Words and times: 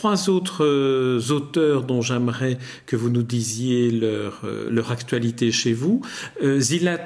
trois 0.00 0.30
autres 0.30 0.64
euh, 0.64 1.20
auteurs 1.28 1.82
dont 1.82 2.00
j'aimerais 2.00 2.56
que 2.86 2.96
vous 2.96 3.10
nous 3.10 3.22
disiez 3.22 3.90
leur, 3.90 4.40
euh, 4.44 4.70
leur 4.70 4.92
actualité 4.92 5.52
chez 5.52 5.74
vous. 5.74 6.00
Zilat 6.42 7.04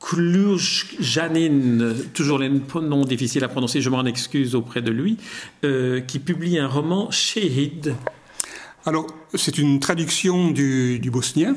Kluj-Janine, 0.00 1.94
toujours 2.14 2.40
les 2.40 2.48
noms 2.48 3.04
difficiles 3.04 3.44
à 3.44 3.48
prononcer, 3.48 3.80
je 3.80 3.90
m'en 3.90 4.04
excuse 4.06 4.56
auprès 4.56 4.82
de 4.82 4.90
lui, 4.90 5.18
qui 6.08 6.18
publie 6.18 6.58
un 6.58 6.66
roman 6.66 7.12
Shehid. 7.12 7.94
Alors, 8.84 9.06
c'est 9.34 9.58
une 9.58 9.78
traduction 9.78 10.50
du, 10.50 10.98
du 10.98 11.12
bosnien 11.12 11.54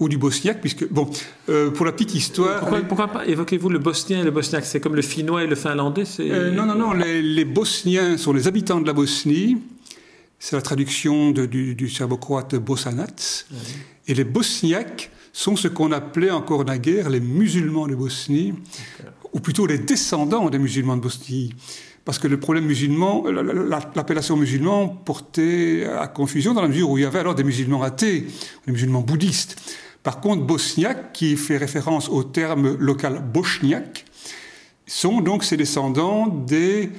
ou 0.00 0.08
du 0.08 0.18
bosniaque, 0.18 0.60
puisque, 0.60 0.88
bon, 0.90 1.08
euh, 1.48 1.70
pour 1.70 1.86
la 1.86 1.92
petite 1.92 2.14
histoire... 2.14 2.66
Pourquoi, 2.88 3.08
pas 3.08 3.26
évoquez-vous 3.26 3.68
le 3.68 3.78
bosnien 3.78 4.20
et 4.20 4.24
le 4.24 4.30
bosniaque? 4.30 4.64
C'est 4.64 4.80
comme 4.80 4.96
le 4.96 5.02
finnois 5.02 5.44
et 5.44 5.46
le 5.46 5.54
finlandais 5.54 6.04
euh, 6.20 6.50
Non, 6.50 6.66
non, 6.66 6.74
non, 6.74 6.92
les, 6.92 7.44
bosniens 7.44 8.16
sont 8.18 8.32
les 8.32 8.48
habitants 8.48 8.80
de 8.80 8.86
la 8.86 8.92
Bosnie, 8.92 9.58
c'est 10.44 10.56
la 10.56 10.62
traduction 10.62 11.30
du, 11.30 11.74
du 11.74 11.88
serbo-croate 11.88 12.56
Bosanac, 12.56 13.46
et 14.06 14.12
les 14.12 14.24
bosniaques 14.24 15.10
sont 15.32 15.56
ce 15.56 15.68
qu'on 15.68 15.90
appelait 15.90 16.30
encore 16.30 16.66
naguère 16.66 17.08
les 17.08 17.20
musulmans 17.20 17.86
de 17.86 17.94
Bosnie, 17.94 18.52
ou 19.32 19.40
plutôt 19.40 19.66
les 19.66 19.78
descendants 19.78 20.50
des 20.50 20.58
musulmans 20.58 20.98
de 20.98 21.00
Bosnie. 21.00 21.54
Parce 22.04 22.18
que 22.18 22.28
le 22.28 22.38
problème 22.38 22.66
musulman, 22.66 23.24
l'appellation 23.94 24.36
musulman 24.36 24.88
portait 24.88 25.86
à 25.86 26.08
confusion 26.08 26.52
dans 26.52 26.60
la 26.60 26.68
mesure 26.68 26.90
où 26.90 26.98
il 26.98 27.04
y 27.04 27.06
avait 27.06 27.20
alors 27.20 27.34
des 27.34 27.42
musulmans 27.42 27.82
athées, 27.82 28.26
des 28.66 28.72
musulmans 28.72 29.00
bouddhistes. 29.00 29.56
Par 30.02 30.20
contre, 30.20 30.44
bosniaque, 30.44 31.14
qui 31.14 31.38
fait 31.38 31.56
référence 31.56 32.10
au 32.10 32.22
terme 32.22 32.76
local 32.76 33.24
bosniaque, 33.32 34.04
sont 34.86 35.22
donc 35.22 35.42
ces 35.42 35.56
descendants 35.56 36.26
des, 36.26 36.90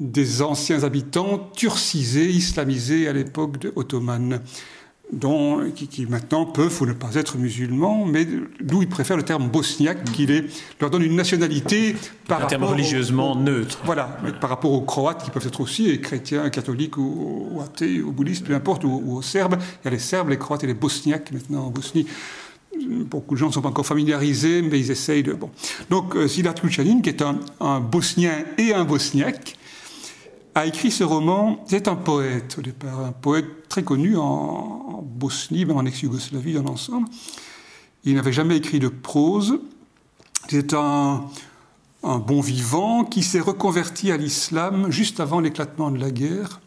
des 0.00 0.42
anciens 0.42 0.84
habitants 0.84 1.50
turcisés, 1.56 2.28
islamisés 2.30 3.08
à 3.08 3.12
l'époque 3.12 3.66
ottomane 3.74 4.40
dont, 5.12 5.70
qui, 5.74 6.06
maintenant 6.06 6.44
peuvent 6.44 6.82
ou 6.82 6.86
ne 6.86 6.92
pas 6.92 7.14
être 7.14 7.38
musulmans, 7.38 8.04
mais 8.04 8.26
d'où 8.60 8.82
ils 8.82 8.88
préfèrent 8.88 9.16
le 9.16 9.22
terme 9.22 9.48
bosniaque, 9.48 10.04
qui 10.12 10.26
leur 10.80 10.90
donne 10.90 11.02
une 11.02 11.16
nationalité 11.16 11.96
par 12.26 12.42
un 12.42 12.46
terme 12.46 12.64
religieusement 12.64 13.34
neutre. 13.34 13.78
Voilà, 13.84 14.18
par 14.40 14.50
rapport 14.50 14.72
aux 14.72 14.82
Croates 14.82 15.24
qui 15.24 15.30
peuvent 15.30 15.46
être 15.46 15.60
aussi 15.60 16.00
chrétiens, 16.00 16.50
catholiques 16.50 16.98
ou, 16.98 17.60
athées, 17.62 18.02
ou 18.02 18.12
bouddhistes, 18.12 18.44
peu 18.44 18.54
importe, 18.54 18.84
ou, 18.84 19.16
aux 19.16 19.22
Serbes. 19.22 19.56
Il 19.82 19.84
y 19.86 19.88
a 19.88 19.90
les 19.90 19.98
Serbes, 19.98 20.28
les 20.28 20.38
Croates 20.38 20.64
et 20.64 20.66
les 20.66 20.74
Bosniaques 20.74 21.32
maintenant 21.32 21.66
en 21.66 21.70
Bosnie. 21.70 22.06
Beaucoup 22.86 23.34
de 23.34 23.40
gens 23.40 23.48
ne 23.48 23.52
sont 23.52 23.62
pas 23.62 23.70
encore 23.70 23.86
familiarisés, 23.86 24.62
mais 24.62 24.78
ils 24.78 24.90
essayent 24.90 25.22
de. 25.22 25.32
Bon. 25.32 25.50
Donc, 25.90 26.14
euh, 26.14 26.28
Silat 26.28 26.52
Kuchanin, 26.52 27.00
qui 27.00 27.08
est 27.08 27.22
un, 27.22 27.40
un 27.60 27.80
bosnien 27.80 28.44
et 28.56 28.72
un 28.72 28.84
bosniaque, 28.84 29.56
a 30.58 30.66
écrit 30.66 30.90
ce 30.90 31.04
roman. 31.04 31.64
C'est 31.68 31.88
un 31.88 31.96
poète 31.96 32.56
au 32.58 32.62
départ, 32.62 33.00
un 33.00 33.12
poète 33.12 33.68
très 33.68 33.82
connu 33.82 34.16
en, 34.16 35.02
Bosnie, 35.02 35.64
même 35.64 35.76
en 35.76 35.84
ex-Yougoslavie 35.84 36.54
dans 36.54 36.62
l'ensemble. 36.62 37.08
Il 38.04 38.14
n'avait 38.14 38.32
jamais 38.32 38.56
écrit 38.56 38.78
de 38.78 38.88
prose. 38.88 39.60
C'est 40.48 40.74
un, 40.74 41.26
bon 42.02 42.40
vivant 42.40 43.04
qui 43.04 43.22
s'est 43.22 43.40
reconverti 43.40 44.12
à 44.12 44.16
l'islam 44.16 44.90
juste 44.90 45.20
avant 45.20 45.40
l'éclatement 45.40 45.90
de 45.90 45.98
la 45.98 46.10
guerre 46.10 46.60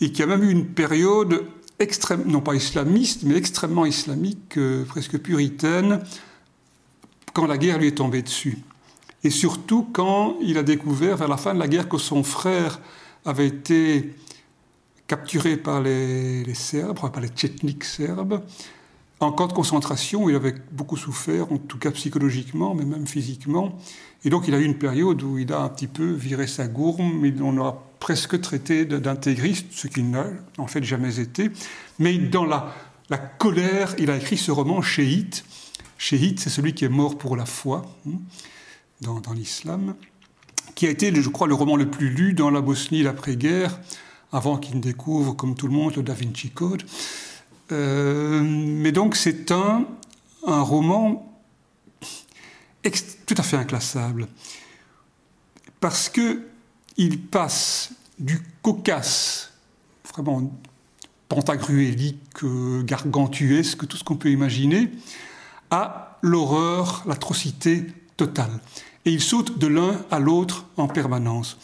et 0.00 0.12
qui 0.12 0.22
a 0.22 0.26
même 0.26 0.42
eu 0.42 0.50
une 0.50 0.66
période 0.66 1.44
non 2.26 2.40
pas 2.40 2.54
islamiste, 2.54 3.24
mais 3.24 3.36
extrêmement 3.36 3.84
islamique, 3.84 4.56
euh, 4.56 4.84
presque 4.84 5.18
puritaine, 5.18 6.00
quand 7.34 7.46
la 7.46 7.58
guerre 7.58 7.78
lui 7.78 7.88
est 7.88 7.98
tombée 7.98 8.22
dessus. 8.22 8.58
Et 9.22 9.30
surtout 9.30 9.86
quand 9.92 10.36
il 10.40 10.56
a 10.56 10.62
découvert 10.62 11.16
vers 11.16 11.28
la 11.28 11.36
fin 11.36 11.52
de 11.52 11.58
la 11.58 11.68
guerre 11.68 11.88
que 11.88 11.98
son 11.98 12.22
frère 12.22 12.80
avait 13.24 13.46
été 13.46 14.14
capturé 15.06 15.56
par 15.56 15.80
les, 15.80 16.54
Serbes, 16.54 16.98
par 16.98 17.20
les 17.20 17.28
tchétniks 17.28 17.84
serbes, 17.84 18.42
en 19.20 19.32
camp 19.32 19.46
de 19.46 19.52
concentration, 19.52 20.28
il 20.28 20.36
avait 20.36 20.54
beaucoup 20.72 20.96
souffert, 20.96 21.50
en 21.52 21.58
tout 21.58 21.78
cas 21.78 21.90
psychologiquement, 21.92 22.74
mais 22.74 22.84
même 22.84 23.06
physiquement. 23.06 23.78
Et 24.24 24.30
donc 24.30 24.48
il 24.48 24.54
a 24.54 24.58
eu 24.58 24.64
une 24.64 24.76
période 24.76 25.22
où 25.22 25.38
il 25.38 25.52
a 25.52 25.60
un 25.60 25.68
petit 25.68 25.86
peu 25.86 26.12
viré 26.12 26.46
sa 26.46 26.66
gourme, 26.66 27.24
et 27.24 27.34
on 27.40 27.64
a 27.64 27.82
presque 28.00 28.40
traité 28.40 28.84
d'intégriste, 28.84 29.66
ce 29.70 29.86
qu'il 29.86 30.10
n'a 30.10 30.26
en 30.58 30.66
fait 30.66 30.82
jamais 30.82 31.20
été. 31.20 31.50
Mais 31.98 32.18
dans 32.18 32.44
la, 32.44 32.74
la 33.08 33.18
colère, 33.18 33.94
il 33.98 34.10
a 34.10 34.16
écrit 34.16 34.36
ce 34.36 34.50
roman 34.50 34.82
Chéhit. 34.82 35.44
Chéhit, 35.96 36.38
c'est 36.40 36.50
celui 36.50 36.74
qui 36.74 36.84
est 36.84 36.90
mort 36.90 37.16
pour 37.16 37.36
la 37.36 37.46
foi 37.46 37.82
hein, 38.06 38.18
dans 39.00 39.32
l'islam 39.32 39.94
qui 40.74 40.86
a 40.86 40.90
été, 40.90 41.14
je 41.14 41.28
crois, 41.28 41.46
le 41.46 41.54
roman 41.54 41.76
le 41.76 41.88
plus 41.88 42.10
lu 42.10 42.34
dans 42.34 42.50
la 42.50 42.60
Bosnie 42.60 43.02
l'après-guerre, 43.02 43.78
avant 44.32 44.56
qu'il 44.56 44.76
ne 44.76 44.80
découvre, 44.80 45.34
comme 45.34 45.54
tout 45.54 45.68
le 45.68 45.72
monde, 45.72 45.94
le 45.96 46.02
Da 46.02 46.14
Vinci 46.14 46.50
Code. 46.50 46.82
Euh, 47.72 48.42
mais 48.44 48.92
donc 48.92 49.16
c'est 49.16 49.50
un, 49.52 49.86
un 50.46 50.60
roman 50.60 51.30
tout 53.26 53.34
à 53.38 53.42
fait 53.42 53.56
inclassable, 53.56 54.28
parce 55.80 56.10
que 56.10 56.42
il 56.98 57.18
passe 57.18 57.92
du 58.18 58.42
cocasse, 58.62 59.52
vraiment 60.12 60.52
pantagruélique, 61.28 62.44
gargantuesque, 62.84 63.88
tout 63.88 63.96
ce 63.96 64.04
qu'on 64.04 64.16
peut 64.16 64.30
imaginer, 64.30 64.90
à 65.70 66.18
l'horreur, 66.20 67.02
l'atrocité 67.06 67.86
et 68.20 69.10
il 69.10 69.20
saute 69.20 69.58
de 69.58 69.66
l'un 69.66 70.04
à 70.10 70.18
l'autre 70.18 70.66
en 70.76 70.88
permanence. 70.88 71.58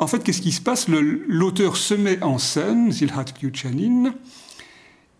En 0.00 0.06
fait, 0.06 0.22
qu'est-ce 0.22 0.42
qui 0.42 0.52
se 0.52 0.60
passe? 0.60 0.88
L'auteur 0.88 1.76
se 1.76 1.94
met 1.94 2.22
en 2.22 2.38
scène, 2.38 2.92
Zilhat 2.92 3.24
Kyuchanin, 3.24 4.14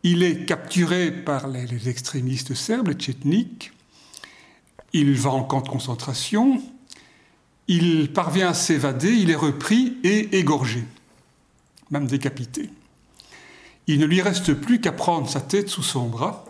il 0.03 0.23
est 0.23 0.45
capturé 0.45 1.11
par 1.11 1.49
les, 1.49 1.89
extrémistes 1.89 2.55
serbes, 2.55 2.89
les 2.89 2.95
tchétniks, 2.95 3.73
il 4.93 5.15
va 5.15 5.31
en 5.31 5.43
camp 5.43 5.63
de 5.63 5.69
concentration, 5.69 6.63
il 7.69 8.13
parvient 8.13 8.51
à 8.51 8.55
s'évader, 8.55 9.13
il 9.13 9.31
est 9.31 9.37
repris 9.37 9.97
et 10.05 10.39
égorgé, 10.39 10.85
même 11.91 12.07
décapité. 12.07 12.71
Il 13.87 13.99
ne 13.99 14.07
lui 14.07 14.21
reste 14.21 14.53
plus 14.53 14.81
qu'à 14.81 14.93
prendre 14.93 15.29
sa 15.29 15.41
tête 15.41 15.69
sous 15.69 15.83
son 15.83 16.07
bras 16.07 16.45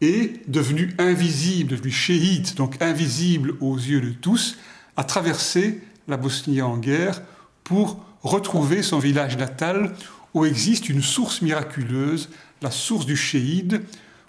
et 0.00 0.32
devenu 0.48 0.94
invisible, 0.98 1.70
devenu 1.70 1.90
chéhite, 1.90 2.56
donc 2.56 2.80
invisible 2.80 3.54
aux 3.60 3.76
yeux 3.76 4.00
de 4.00 4.10
tous, 4.10 4.56
a 4.96 5.04
traversé 5.04 5.80
la 6.08 6.16
Bosnie 6.16 6.62
en 6.62 6.78
guerre 6.78 7.22
pour 7.64 8.04
retrouver 8.22 8.82
son 8.82 8.98
village 8.98 9.36
natal 9.36 9.94
où 10.34 10.44
existe 10.44 10.88
une 10.88 11.02
source 11.02 11.42
miraculeuse, 11.42 12.28
la 12.62 12.70
source 12.70 13.06
du 13.06 13.16
chéhide, 13.16 13.82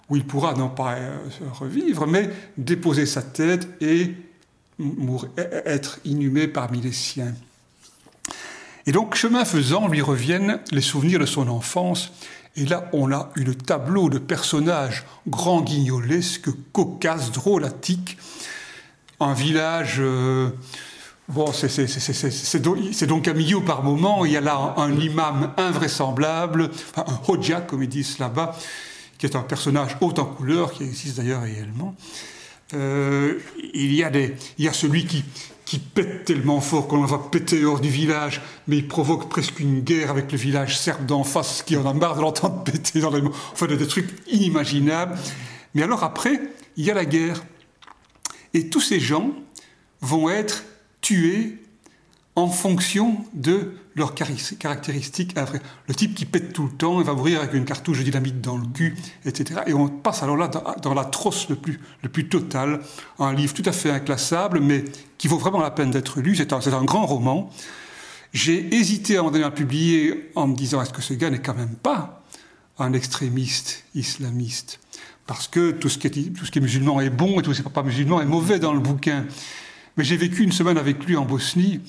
où 0.08 0.16
il 0.16 0.24
pourra 0.24 0.54
non 0.54 0.68
pas 0.68 0.94
euh, 0.94 1.16
revivre, 1.52 2.06
mais 2.06 2.30
déposer 2.56 3.06
sa 3.06 3.22
tête 3.22 3.68
et 3.80 4.12
être 5.64 6.00
inhumé 6.04 6.48
parmi 6.48 6.80
les 6.80 6.92
siens. 6.92 7.34
Et 8.86 8.92
donc, 8.92 9.14
chemin 9.14 9.44
faisant, 9.44 9.86
lui 9.86 10.00
reviennent 10.00 10.58
les 10.72 10.80
souvenirs 10.80 11.20
de 11.20 11.26
son 11.26 11.48
enfance 11.48 12.12
et 12.56 12.66
là, 12.66 12.88
on 12.92 13.10
a 13.12 13.30
une 13.36 13.54
tableau 13.54 14.10
de 14.10 14.18
personnages 14.18 15.04
grand 15.26 15.62
guignolesques, 15.62 16.50
cocasses, 16.72 17.32
drôlatiques. 17.32 18.18
Un 19.20 19.32
village. 19.32 19.96
Euh, 20.00 20.50
bon, 21.28 21.50
c'est 21.52 23.06
donc 23.06 23.28
un 23.28 23.32
milieu 23.32 23.60
par 23.62 23.82
moment. 23.82 24.26
Il 24.26 24.32
y 24.32 24.36
a 24.36 24.42
là 24.42 24.74
un, 24.76 24.92
imam 24.92 25.52
invraisemblable, 25.56 26.70
un 26.96 27.20
hodja, 27.26 27.62
comme 27.62 27.82
ils 27.82 27.88
disent 27.88 28.18
là-bas, 28.18 28.54
qui 29.16 29.24
est 29.24 29.36
un 29.36 29.42
personnage 29.42 29.96
haut 30.02 30.12
en 30.18 30.26
couleur, 30.26 30.72
qui 30.72 30.82
existe 30.82 31.16
d'ailleurs 31.16 31.42
réellement. 31.42 31.94
Euh, 32.74 33.38
il, 33.74 33.94
y 33.94 34.02
a 34.02 34.10
des, 34.10 34.34
il 34.58 34.64
y 34.64 34.68
a 34.68 34.72
celui 34.72 35.04
qui, 35.06 35.24
qui 35.64 35.78
pète 35.78 36.24
tellement 36.24 36.60
fort 36.60 36.88
qu'on 36.88 37.04
va 37.04 37.18
péter 37.18 37.64
hors 37.64 37.80
du 37.80 37.88
village, 37.88 38.40
mais 38.66 38.76
il 38.76 38.88
provoque 38.88 39.28
presque 39.28 39.60
une 39.60 39.80
guerre 39.80 40.10
avec 40.10 40.30
le 40.32 40.38
village 40.38 40.78
serbe 40.78 41.06
d'en 41.06 41.24
face 41.24 41.62
qui 41.62 41.76
en 41.76 41.86
a 41.86 41.94
marre 41.94 42.16
de 42.16 42.20
l'entendre 42.20 42.62
péter 42.64 43.00
dans 43.00 43.10
les... 43.10 43.22
Enfin, 43.52 43.66
des 43.66 43.86
trucs 43.86 44.10
inimaginables. 44.26 45.16
Mais 45.74 45.82
alors 45.82 46.04
après, 46.04 46.40
il 46.76 46.84
y 46.84 46.90
a 46.90 46.94
la 46.94 47.04
guerre. 47.04 47.42
Et 48.54 48.68
tous 48.68 48.80
ces 48.80 49.00
gens 49.00 49.32
vont 50.00 50.28
être 50.28 50.64
tués 51.00 51.61
en 52.34 52.48
fonction 52.48 53.16
de 53.34 53.74
leurs 53.94 54.14
caractéristiques. 54.14 55.34
Le 55.86 55.94
type 55.94 56.14
qui 56.14 56.24
pète 56.24 56.52
tout 56.52 56.64
le 56.64 56.72
temps, 56.72 57.00
il 57.00 57.06
va 57.06 57.12
mourir 57.12 57.40
avec 57.40 57.52
une 57.52 57.66
cartouche 57.66 57.98
de 57.98 58.04
dynamite 58.04 58.40
dans 58.40 58.56
le 58.56 58.66
cul, 58.66 58.96
etc. 59.26 59.60
Et 59.66 59.74
on 59.74 59.88
passe 59.88 60.22
alors 60.22 60.36
là 60.36 60.48
dans, 60.48 60.94
la 60.94 61.10
le 61.48 61.56
plus, 61.56 61.78
le 62.02 62.08
plus 62.08 62.28
total. 62.28 62.80
Un 63.18 63.34
livre 63.34 63.52
tout 63.52 63.62
à 63.66 63.72
fait 63.72 63.90
inclassable, 63.90 64.60
mais 64.60 64.84
qui 65.18 65.28
vaut 65.28 65.36
vraiment 65.36 65.60
la 65.60 65.70
peine 65.70 65.90
d'être 65.90 66.20
lu. 66.20 66.34
C'est 66.34 66.52
un, 66.52 66.84
grand 66.84 67.04
roman. 67.04 67.50
J'ai 68.32 68.74
hésité 68.74 69.18
à 69.18 69.24
en 69.24 69.30
donner 69.30 69.44
à 69.44 69.50
publier 69.50 70.30
en 70.34 70.46
me 70.46 70.56
disant 70.56 70.80
est-ce 70.80 70.92
que 70.92 71.02
ce 71.02 71.12
gars 71.12 71.28
n'est 71.28 71.42
quand 71.42 71.54
même 71.54 71.76
pas 71.76 72.24
un 72.78 72.94
extrémiste 72.94 73.84
islamiste? 73.94 74.80
Parce 75.26 75.48
que 75.48 75.70
tout 75.70 75.90
ce 75.90 75.98
qui 75.98 76.32
tout 76.32 76.46
ce 76.46 76.50
qui 76.50 76.58
est 76.58 76.62
musulman 76.62 77.00
est 77.02 77.10
bon 77.10 77.38
et 77.38 77.42
tout 77.42 77.52
ce 77.52 77.60
qui 77.60 77.68
n'est 77.68 77.72
pas 77.72 77.82
musulman 77.82 78.22
est 78.22 78.26
mauvais 78.26 78.58
dans 78.58 78.72
le 78.72 78.80
bouquin. 78.80 79.26
Mais 79.98 80.04
j'ai 80.04 80.16
vécu 80.16 80.42
une 80.42 80.52
semaine 80.52 80.78
avec 80.78 81.04
lui 81.04 81.16
en 81.16 81.26
Bosnie 81.26 81.82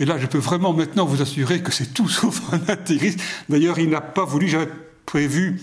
Et 0.00 0.06
là, 0.06 0.18
je 0.18 0.26
peux 0.26 0.38
vraiment 0.38 0.72
maintenant 0.72 1.04
vous 1.04 1.22
assurer 1.22 1.62
que 1.62 1.70
c'est 1.70 1.94
tout 1.94 2.08
sauf 2.08 2.42
un 2.52 2.72
intégriste. 2.72 3.20
D'ailleurs, 3.48 3.78
il 3.78 3.90
n'a 3.90 4.00
pas 4.00 4.24
voulu, 4.24 4.48
j'avais 4.48 4.68
prévu 5.06 5.60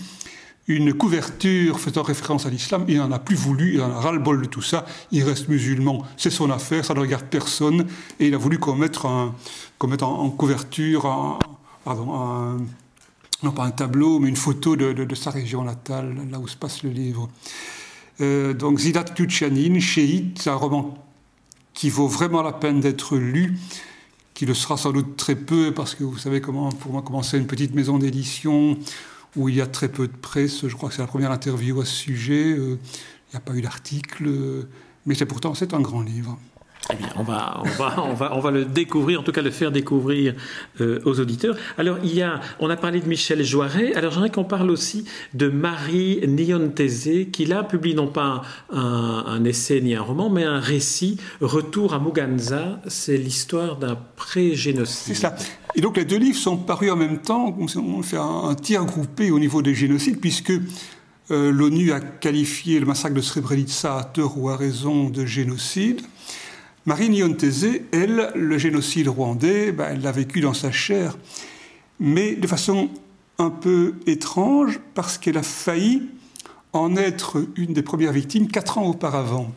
une 0.68 0.92
couverture 0.92 1.80
faisant 1.80 2.02
référence 2.02 2.44
à 2.44 2.50
l'islam, 2.50 2.84
il 2.88 2.98
n'en 2.98 3.10
a 3.10 3.18
plus 3.18 3.34
voulu, 3.34 3.74
il 3.74 3.80
en 3.80 3.90
a 3.90 4.00
ras-le-bol 4.00 4.42
de 4.42 4.46
tout 4.46 4.60
ça, 4.60 4.84
il 5.10 5.24
reste 5.24 5.48
musulman, 5.48 6.04
c'est 6.18 6.30
son 6.30 6.50
affaire, 6.50 6.84
ça 6.84 6.92
ne 6.92 7.00
regarde 7.00 7.24
personne, 7.24 7.86
et 8.20 8.28
il 8.28 8.34
a 8.34 8.36
voulu 8.36 8.58
qu'on 8.58 8.76
mette, 8.76 9.02
en, 9.02 9.34
couverture, 10.30 11.38
pardon, 11.84 12.58
non 13.42 13.52
pas 13.52 13.64
un 13.64 13.70
tableau, 13.70 14.18
mais 14.18 14.28
une 14.28 14.36
photo 14.36 14.76
de, 14.76 15.14
sa 15.14 15.30
région 15.30 15.64
natale, 15.64 16.14
là 16.30 16.38
où 16.38 16.46
se 16.46 16.56
passe 16.56 16.82
le 16.82 16.90
livre. 16.90 17.30
Euh, 18.20 18.52
donc 18.52 18.78
Zidat 18.78 19.04
Tuchanin, 19.04 19.80
Chéit, 19.80 20.38
c'est 20.38 20.50
un 20.50 20.54
roman 20.54 20.98
qui 21.72 21.88
vaut 21.88 22.08
vraiment 22.08 22.42
la 22.42 22.52
peine 22.52 22.80
d'être 22.80 23.16
lu, 23.16 23.56
qui 24.38 24.46
le 24.46 24.54
sera 24.54 24.76
sans 24.76 24.92
doute 24.92 25.16
très 25.16 25.34
peu, 25.34 25.74
parce 25.74 25.96
que 25.96 26.04
vous 26.04 26.16
savez 26.16 26.40
comment, 26.40 26.70
pour 26.70 26.92
moi, 26.92 27.02
commencer 27.02 27.36
une 27.38 27.48
petite 27.48 27.74
maison 27.74 27.98
d'édition, 27.98 28.78
où 29.34 29.48
il 29.48 29.56
y 29.56 29.60
a 29.60 29.66
très 29.66 29.88
peu 29.88 30.06
de 30.06 30.16
presse. 30.16 30.68
Je 30.68 30.76
crois 30.76 30.90
que 30.90 30.94
c'est 30.94 31.02
la 31.02 31.08
première 31.08 31.32
interview 31.32 31.80
à 31.80 31.84
ce 31.84 31.92
sujet. 31.92 32.52
Euh, 32.52 32.78
il 32.78 33.32
n'y 33.32 33.36
a 33.36 33.40
pas 33.40 33.52
eu 33.54 33.62
d'article, 33.62 34.28
euh, 34.28 34.68
mais 35.06 35.16
c'est 35.16 35.26
pourtant 35.26 35.56
c'est 35.56 35.74
un 35.74 35.80
grand 35.80 36.02
livre. 36.02 36.38
Eh 36.90 36.94
on 37.16 37.22
va, 37.22 37.62
on 37.64 37.68
va, 37.68 37.94
on 38.02 38.14
va, 38.14 38.36
on 38.36 38.40
va 38.40 38.50
le 38.50 38.64
découvrir, 38.64 39.20
en 39.20 39.22
tout 39.22 39.32
cas 39.32 39.42
le 39.42 39.50
faire 39.50 39.70
découvrir 39.70 40.34
euh, 40.80 41.00
aux 41.04 41.20
auditeurs. 41.20 41.56
Alors, 41.76 41.98
il 42.02 42.14
y 42.14 42.22
a, 42.22 42.40
on 42.60 42.70
a 42.70 42.76
parlé 42.76 43.00
de 43.00 43.06
Michel 43.06 43.42
Joiret. 43.44 43.94
Alors, 43.94 44.12
j'aimerais 44.12 44.30
qu'on 44.30 44.44
parle 44.44 44.70
aussi 44.70 45.04
de 45.34 45.48
Marie 45.48 46.20
Niontese, 46.26 47.30
qui 47.30 47.44
là 47.44 47.62
publie 47.62 47.94
non 47.94 48.06
pas 48.06 48.42
un, 48.72 49.24
un, 49.26 49.44
essai 49.44 49.80
ni 49.80 49.94
un 49.94 50.02
roman, 50.02 50.30
mais 50.30 50.44
un 50.44 50.60
récit, 50.60 51.18
Retour 51.40 51.92
à 51.92 51.98
Muganza. 51.98 52.80
C'est 52.86 53.18
l'histoire 53.18 53.76
d'un 53.76 53.98
pré-génocide. 54.16 55.14
C'est 55.14 55.20
ça. 55.20 55.36
Et 55.74 55.80
donc, 55.82 55.98
les 55.98 56.04
deux 56.06 56.18
livres 56.18 56.38
sont 56.38 56.56
parus 56.56 56.90
en 56.90 56.96
même 56.96 57.18
temps. 57.18 57.54
On 57.58 58.02
fait 58.02 58.16
un, 58.16 58.54
tir 58.54 58.84
groupé 58.86 59.30
au 59.30 59.38
niveau 59.38 59.60
des 59.60 59.74
génocides, 59.74 60.20
puisque 60.20 60.52
euh, 61.30 61.52
l'ONU 61.52 61.92
a 61.92 62.00
qualifié 62.00 62.80
le 62.80 62.86
massacre 62.86 63.14
de 63.14 63.20
Srebrenica 63.20 63.98
à 63.98 64.04
tort 64.04 64.38
ou 64.38 64.48
à 64.48 64.56
raison 64.56 65.10
de 65.10 65.26
génocide. 65.26 66.00
Marie 66.88 67.10
Nyontese, 67.10 67.82
elle, 67.92 68.32
le 68.34 68.56
génocide 68.56 69.08
rwandais, 69.08 69.72
ben, 69.72 69.88
elle 69.90 70.00
l'a 70.00 70.10
vécu 70.10 70.40
dans 70.40 70.54
sa 70.54 70.72
chair, 70.72 71.18
mais 72.00 72.34
de 72.34 72.46
façon 72.46 72.88
un 73.36 73.50
peu 73.50 73.96
étrange, 74.06 74.80
parce 74.94 75.18
qu'elle 75.18 75.36
a 75.36 75.42
failli 75.42 76.08
en 76.72 76.96
être 76.96 77.44
une 77.56 77.74
des 77.74 77.82
premières 77.82 78.12
victimes 78.12 78.48
quatre 78.48 78.78
ans 78.78 78.86
auparavant. 78.86 79.52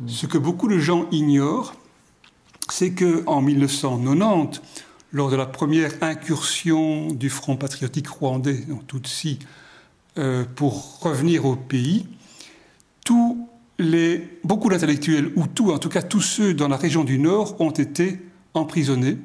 Hmm. 0.00 0.08
Ce 0.08 0.26
que 0.26 0.36
beaucoup 0.36 0.66
de 0.66 0.80
gens 0.80 1.06
ignorent, 1.12 1.76
c'est 2.68 2.90
qu'en 2.90 3.40
1990, 3.40 4.60
lors 5.12 5.30
de 5.30 5.36
la 5.36 5.46
première 5.46 5.92
incursion 6.00 7.12
du 7.12 7.30
Front 7.30 7.54
patriotique 7.54 8.08
rwandais, 8.08 8.64
en 8.72 8.78
Tutsi, 8.78 9.38
euh, 10.18 10.44
pour 10.56 10.98
revenir 11.02 11.44
au 11.44 11.54
pays, 11.54 12.04
tout 13.04 13.43
beaucoup 14.44 14.68
d'intellectuels, 14.68 15.32
ou 15.36 15.46
tout, 15.46 15.72
en 15.72 15.78
tout 15.78 15.88
cas 15.88 16.02
tous 16.02 16.20
ceux 16.20 16.54
dans 16.54 16.68
la 16.68 16.76
région 16.76 17.04
du 17.04 17.18
Nord, 17.18 17.60
ont 17.60 17.70
été 17.70 18.20
emprisonnés. 18.54 19.18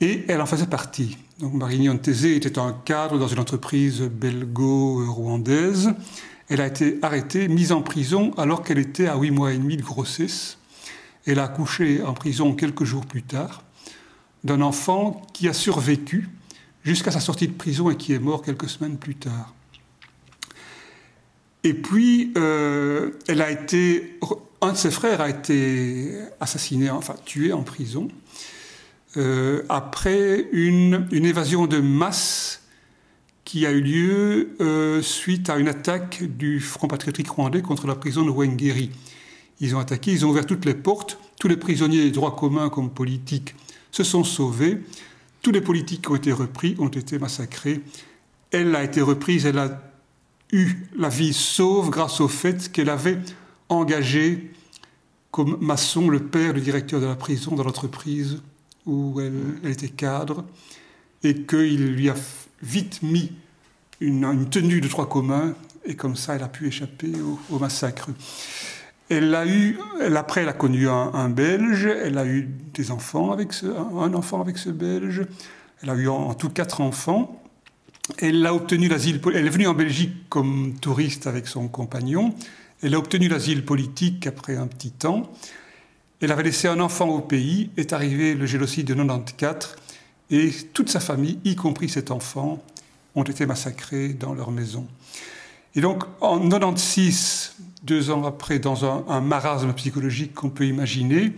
Et 0.00 0.24
elle 0.28 0.40
en 0.40 0.46
faisait 0.46 0.66
partie. 0.66 1.18
Donc 1.40 1.54
Marigny 1.54 1.96
Thésée 1.98 2.36
était 2.36 2.58
un 2.58 2.72
cadre 2.72 3.18
dans 3.18 3.28
une 3.28 3.38
entreprise 3.38 4.02
belgo-rwandaise. 4.02 5.94
Elle 6.48 6.60
a 6.60 6.66
été 6.66 6.98
arrêtée, 7.02 7.48
mise 7.48 7.72
en 7.72 7.82
prison 7.82 8.32
alors 8.36 8.62
qu'elle 8.62 8.78
était 8.78 9.06
à 9.06 9.16
huit 9.16 9.30
mois 9.30 9.52
et 9.52 9.58
demi 9.58 9.76
de 9.76 9.82
grossesse. 9.82 10.58
Elle 11.26 11.38
a 11.38 11.44
accouché 11.44 12.02
en 12.02 12.14
prison 12.14 12.54
quelques 12.54 12.84
jours 12.84 13.06
plus 13.06 13.22
tard 13.22 13.62
d'un 14.42 14.62
enfant 14.62 15.22
qui 15.32 15.48
a 15.48 15.52
survécu 15.52 16.28
jusqu'à 16.82 17.10
sa 17.10 17.20
sortie 17.20 17.46
de 17.46 17.52
prison 17.52 17.90
et 17.90 17.96
qui 17.96 18.12
est 18.12 18.18
mort 18.18 18.42
quelques 18.42 18.68
semaines 18.68 18.96
plus 18.96 19.16
tard. 19.16 19.54
Et 21.64 21.74
puis, 21.74 22.32
euh, 22.36 23.10
elle 23.28 23.42
a 23.42 23.50
été, 23.50 24.18
un 24.62 24.72
de 24.72 24.76
ses 24.76 24.90
frères 24.90 25.20
a 25.20 25.28
été 25.28 26.10
assassiné, 26.40 26.90
enfin 26.90 27.14
tué 27.24 27.52
en 27.52 27.62
prison, 27.62 28.08
euh, 29.16 29.62
après 29.68 30.48
une, 30.52 31.06
une, 31.10 31.24
évasion 31.24 31.66
de 31.66 31.78
masse 31.78 32.62
qui 33.44 33.66
a 33.66 33.72
eu 33.72 33.80
lieu 33.80 34.50
euh, 34.60 35.02
suite 35.02 35.50
à 35.50 35.58
une 35.58 35.68
attaque 35.68 36.22
du 36.22 36.60
Front 36.60 36.86
patriotique 36.86 37.28
rwandais 37.28 37.62
contre 37.62 37.86
la 37.86 37.96
prison 37.96 38.24
de 38.24 38.30
Wengeri. 38.30 38.90
Ils 39.60 39.74
ont 39.74 39.80
attaqué, 39.80 40.12
ils 40.12 40.24
ont 40.24 40.30
ouvert 40.30 40.46
toutes 40.46 40.64
les 40.64 40.74
portes, 40.74 41.18
tous 41.38 41.48
les 41.48 41.56
prisonniers 41.56 42.04
des 42.04 42.10
droits 42.10 42.36
communs 42.36 42.70
comme 42.70 42.90
politiques 42.90 43.54
se 43.90 44.04
sont 44.04 44.24
sauvés, 44.24 44.78
tous 45.42 45.50
les 45.50 45.60
politiques 45.60 46.08
ont 46.10 46.16
été 46.16 46.32
repris 46.32 46.76
ont 46.78 46.88
été 46.88 47.18
massacrés. 47.18 47.80
Elle 48.52 48.74
a 48.76 48.84
été 48.84 49.00
reprise, 49.00 49.44
elle 49.44 49.58
a 49.58 49.89
eu 50.52 50.86
la 50.96 51.08
vie 51.08 51.32
sauve 51.32 51.90
grâce 51.90 52.20
au 52.20 52.28
fait 52.28 52.70
qu'elle 52.72 52.90
avait 52.90 53.18
engagé 53.68 54.52
comme 55.30 55.56
maçon 55.60 56.08
le 56.08 56.20
père 56.20 56.54
du 56.54 56.60
directeur 56.60 57.00
de 57.00 57.06
la 57.06 57.14
prison 57.14 57.54
dans 57.54 57.62
l'entreprise 57.62 58.42
où 58.86 59.20
elle, 59.20 59.70
était 59.70 59.88
cadre 59.88 60.44
et 61.22 61.42
qu'il 61.42 61.94
lui 61.94 62.08
a 62.08 62.14
vite 62.62 63.02
mis 63.02 63.32
une, 64.00 64.48
tenue 64.50 64.80
de 64.80 64.88
droit 64.88 65.08
commun 65.08 65.54
et 65.84 65.94
comme 65.94 66.16
ça 66.16 66.34
elle 66.34 66.42
a 66.42 66.48
pu 66.48 66.66
échapper 66.66 67.12
au, 67.50 67.58
massacre. 67.58 68.10
Elle 69.08 69.34
a 69.34 69.46
eu, 69.46 69.78
après 70.16 70.42
elle 70.42 70.48
a 70.48 70.52
connu 70.52 70.88
un, 70.88 71.28
Belge, 71.28 71.86
elle 71.86 72.18
a 72.18 72.26
eu 72.26 72.48
des 72.74 72.90
enfants 72.90 73.32
avec 73.32 73.52
ce, 73.52 73.66
un 73.66 74.14
enfant 74.14 74.40
avec 74.40 74.58
ce 74.58 74.70
Belge, 74.70 75.26
elle 75.82 75.90
a 75.90 75.94
eu 75.94 76.08
en 76.08 76.34
tout 76.34 76.50
quatre 76.50 76.80
enfants. 76.80 77.39
Elle 78.18 78.44
a 78.46 78.54
obtenu 78.54 78.88
l'asile. 78.88 79.20
Elle 79.34 79.46
est 79.46 79.50
venue 79.50 79.66
en 79.66 79.74
Belgique 79.74 80.28
comme 80.28 80.74
touriste 80.80 81.26
avec 81.26 81.46
son 81.46 81.68
compagnon. 81.68 82.34
Elle 82.82 82.94
a 82.94 82.98
obtenu 82.98 83.28
l'asile 83.28 83.64
politique 83.64 84.26
après 84.26 84.56
un 84.56 84.66
petit 84.66 84.90
temps. 84.90 85.30
Elle 86.20 86.32
avait 86.32 86.42
laissé 86.42 86.68
un 86.68 86.80
enfant 86.80 87.08
au 87.08 87.20
pays. 87.20 87.70
Est 87.76 87.92
arrivé 87.92 88.34
le 88.34 88.46
génocide 88.46 88.86
de 88.86 88.94
94 88.94 89.76
et 90.30 90.50
toute 90.72 90.88
sa 90.88 91.00
famille, 91.00 91.38
y 91.44 91.56
compris 91.56 91.88
cet 91.88 92.10
enfant, 92.10 92.62
ont 93.16 93.24
été 93.24 93.46
massacrés 93.46 94.10
dans 94.10 94.32
leur 94.32 94.52
maison. 94.52 94.86
Et 95.74 95.80
donc, 95.80 96.04
en 96.20 96.38
96, 96.48 97.56
deux 97.82 98.10
ans 98.10 98.24
après, 98.24 98.58
dans 98.58 98.84
un, 98.84 99.04
un 99.08 99.20
marasme 99.20 99.72
psychologique 99.72 100.34
qu'on 100.34 100.50
peut 100.50 100.66
imaginer, 100.66 101.32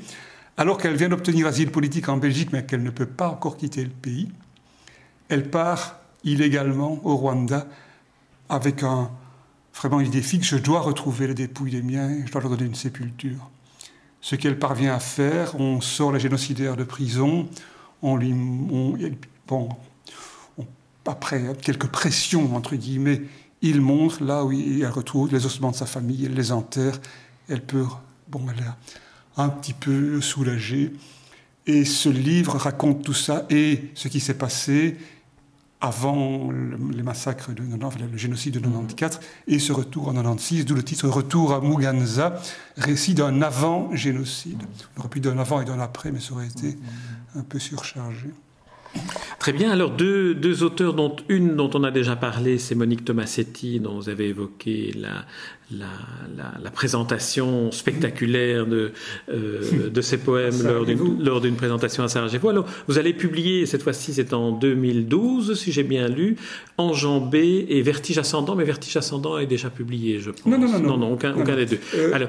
alors 0.59 0.77
qu'elle 0.77 0.97
vient 0.97 1.09
d'obtenir 1.09 1.47
asile 1.47 1.71
politique 1.71 2.09
en 2.09 2.19
Belgique, 2.19 2.51
mais 2.53 2.65
qu'elle 2.65 2.83
ne 2.83 2.91
peut 2.91 3.07
pas 3.07 3.29
encore 3.29 3.57
quitter 3.57 3.83
le 3.83 3.91
pays, 3.91 4.29
elle 5.31 5.49
part 5.49 6.02
illégalement 6.25 7.01
au 7.05 7.17
Rwanda 7.17 7.67
avec 8.49 8.83
un, 8.83 9.11
vraiment 9.75 10.01
une 10.01 10.09
idée 10.09 10.23
fixe, 10.23 10.49
je 10.49 10.57
dois 10.57 10.81
retrouver 10.81 11.27
les 11.27 11.35
dépouilles 11.35 11.73
des 11.73 11.83
miens, 11.83 12.25
je 12.27 12.31
dois 12.31 12.41
leur 12.43 12.51
donner 12.51 12.65
une 12.65 12.75
sépulture. 12.75 13.51
Ce 14.21 14.37
qu'elle 14.37 14.59
parvient 14.59 14.95
à 14.95 15.01
faire, 15.01 15.59
on 15.59 15.81
sort 15.81 16.13
les 16.13 16.21
génocidaires 16.21 16.77
de 16.77 16.85
prison, 16.85 17.49
on 18.03 18.17
lui, 18.17 18.35
bon, 19.47 19.69
après 21.07 21.55
quelques 21.61 21.89
pressions, 21.89 22.55
entre 22.55 22.77
guillemets, 22.77 23.23
il 23.63 23.81
montre 23.81 24.23
là 24.23 24.45
où 24.45 24.53
elle 24.53 24.87
retrouve 24.87 25.33
les 25.33 25.47
ossements 25.47 25.71
de 25.71 25.77
sa 25.77 25.87
famille, 25.87 26.27
elle 26.27 26.35
les 26.35 26.53
enterre, 26.53 27.01
elle 27.49 27.63
peut, 27.63 27.87
bon, 28.29 28.47
elle 28.51 28.63
est 28.63 29.41
un 29.41 29.49
petit 29.49 29.73
peu 29.73 30.21
soulagée. 30.21 30.93
Et 31.67 31.85
ce 31.85 32.09
livre 32.09 32.57
raconte 32.57 33.05
tout 33.05 33.15
ça 33.15 33.47
et 33.51 33.91
ce 33.95 34.09
qui 34.09 34.19
s'est 34.21 34.35
passé 34.35 34.97
avant 35.83 36.51
les 36.95 37.03
massacres 37.03 37.53
de 37.53 37.63
le 37.63 38.17
génocide 38.17 38.55
de 38.55 38.61
94 38.61 39.19
et 39.49 39.59
ce 39.59 39.73
retour 39.73 40.09
en 40.09 40.15
96, 40.15 40.65
d'où 40.65 40.77
le 40.77 40.85
titre 40.85 41.09
Retour 41.09 41.53
à 41.53 41.61
Muganza, 41.61 42.41
récit 42.77 43.15
d'un 43.15 43.43
avant-génocide. 43.43 44.63
On 44.97 45.01
aurait 45.01 45.09
pu 45.09 45.21
d'un 45.21 45.39
avant 45.39 45.61
et 45.61 45.65
d'un 45.65 45.81
après, 45.81 46.13
mais 46.13 46.21
ça 46.21 46.35
aurait 46.35 46.47
été 46.47 46.79
un 47.35 47.43
peu 47.43 47.59
surchargé. 47.59 48.29
Très 49.39 49.53
bien. 49.53 49.73
Alors, 49.73 49.91
deux, 49.91 50.35
deux, 50.35 50.63
auteurs, 50.63 50.95
dont 50.95 51.17
une 51.29 51.57
dont 51.57 51.71
on 51.75 51.83
a 51.83 51.91
déjà 51.91 52.15
parlé, 52.15 52.59
c'est 52.59 52.77
Monique 52.77 53.05
Tomasetti, 53.05 53.81
dont 53.81 53.97
vous 53.97 54.09
avez 54.09 54.29
évoqué 54.29 54.93
la, 54.97 55.25
la, 55.79 56.53
la, 56.63 56.71
présentation 56.71 57.71
spectaculaire 57.71 58.67
de, 58.67 58.93
euh, 59.31 59.91
de 59.91 60.01
ses 60.01 60.19
poèmes 60.19 60.55
lors 61.19 61.41
d'une 61.41 61.57
présentation 61.57 62.03
à 62.03 62.09
Sarajevo. 62.09 62.49
Alors, 62.49 62.67
vous 62.89 62.99
allez 62.99 63.13
publier, 63.13 63.67
cette 63.67 63.83
fois-ci 63.83 64.15
c'est 64.15 64.33
en 64.33 64.53
2012, 64.53 65.59
si 65.59 65.73
j'ai 65.73 65.83
bien 65.83 66.09
lu, 66.09 66.37
Enjambé 66.79 67.67
et 67.69 67.83
Vertige 67.83 68.19
ascendant, 68.19 68.55
mais 68.55 68.65
Vertige 68.65 68.97
ascendant 68.97 69.39
est 69.39 69.47
déjà 69.47 69.71
publié, 69.71 70.19
je 70.21 70.31
pense. 70.31 70.47
Non, 70.47 70.59
non, 70.59 70.69
non. 70.69 70.81
Non, 70.81 70.97
non, 70.97 71.13
aucun, 71.13 71.35
aucun 71.35 71.57
des 71.57 71.67
deux. 71.67 71.81
Euh, 71.95 72.13
Alors, 72.13 72.29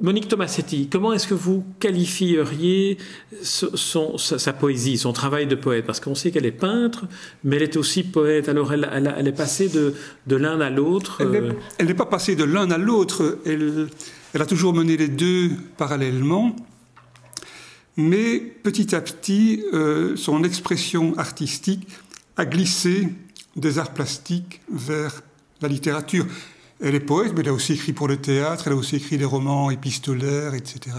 Monique 0.00 0.28
Tomasetti, 0.28 0.88
comment 0.88 1.12
est-ce 1.12 1.26
que 1.26 1.34
vous 1.34 1.64
qualifieriez 1.80 2.96
son, 3.42 4.16
sa, 4.18 4.52
poésie, 4.52 4.96
son 4.96 5.12
travail 5.12 5.46
de 5.46 5.56
poète? 5.56 5.84
Parce 5.84 5.98
qu'on 5.98 6.14
sait 6.14 6.30
qu'elle 6.30 6.46
est 6.46 6.52
peintre, 6.52 7.06
mais 7.42 7.56
elle 7.56 7.64
est 7.64 7.76
aussi 7.76 8.04
poète. 8.04 8.48
Alors, 8.48 8.72
elle, 8.72 8.88
elle, 8.92 9.26
est 9.26 9.32
passée 9.32 9.68
de, 9.68 9.94
de 10.28 10.36
l'un 10.36 10.60
à 10.60 10.70
l'autre. 10.70 11.20
Elle 11.78 11.86
n'est 11.86 11.94
pas 11.94 12.06
passée 12.06 12.36
de 12.36 12.44
l'un 12.44 12.70
à 12.70 12.78
l'autre. 12.78 12.79
Elle, 13.44 13.88
elle, 14.34 14.42
a 14.42 14.46
toujours 14.46 14.74
mené 14.74 14.96
les 14.96 15.08
deux 15.08 15.50
parallèlement. 15.76 16.54
mais 17.96 18.38
petit 18.38 18.94
à 18.94 19.00
petit, 19.00 19.62
euh, 19.72 20.16
son 20.16 20.44
expression 20.44 21.16
artistique 21.18 21.86
a 22.36 22.44
glissé 22.44 23.08
des 23.56 23.78
arts 23.78 23.92
plastiques 23.92 24.60
vers 24.70 25.22
la 25.60 25.68
littérature. 25.68 26.26
Elle 26.80 26.94
est 26.94 27.00
poète, 27.00 27.32
mais 27.34 27.40
elle 27.40 27.48
a 27.48 27.52
aussi 27.52 27.74
écrit 27.74 27.92
pour 27.92 28.08
le 28.08 28.16
théâtre, 28.16 28.64
elle 28.66 28.72
a 28.72 28.76
aussi 28.76 28.96
écrit 28.96 29.18
des 29.18 29.24
romans 29.24 29.70
épistolaires, 29.70 30.54
etc. 30.54 30.96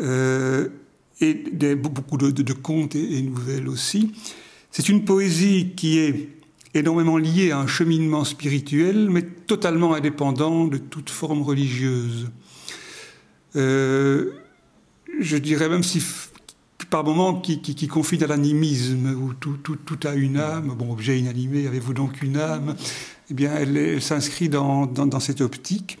Euh, 0.00 0.68
et 1.20 1.34
beaucoup 1.76 2.18
de, 2.18 2.52
contes 2.52 2.96
et, 2.96 3.22
nouvelles 3.22 3.68
aussi. 3.68 4.12
C'est 4.70 4.88
une 4.88 5.04
poésie 5.04 5.72
qui 5.76 5.98
est 5.98 6.28
énormément 6.74 7.16
liée 7.16 7.52
à 7.52 7.58
un 7.58 7.66
cheminement 7.66 8.24
spirituel, 8.24 9.08
mais 9.08 9.22
totalement 9.22 9.94
indépendant 9.94 10.66
de 10.66 10.78
toute 10.78 11.10
forme 11.10 11.42
religieuse. 11.42 12.30
Euh, 13.56 14.32
je 15.20 15.36
dirais 15.36 15.68
même 15.68 15.84
si 15.84 16.02
par 16.90 17.04
moments 17.04 17.40
qui, 17.40 17.60
qui, 17.60 17.88
à 18.22 18.26
l'animisme, 18.26 19.16
où 19.20 19.32
tout, 19.34 19.98
a 20.04 20.14
une 20.14 20.36
âme, 20.36 20.74
bon, 20.76 20.92
objet 20.92 21.18
inanimé, 21.18 21.66
avez-vous 21.66 21.94
donc 21.94 22.22
une 22.22 22.36
âme? 22.36 22.76
Eh 23.30 23.34
bien, 23.34 23.52
elle, 23.54 24.02
s'inscrit 24.02 24.48
dans, 24.48 24.86
dans, 24.86 25.20
cette 25.20 25.40
optique, 25.40 25.98